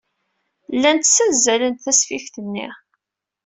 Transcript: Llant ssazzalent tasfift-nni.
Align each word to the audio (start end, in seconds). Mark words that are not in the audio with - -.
Llant 0.75 1.05
ssazzalent 1.09 1.83
tasfift-nni. 1.85 2.67